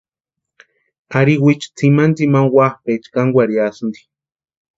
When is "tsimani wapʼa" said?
2.15-2.93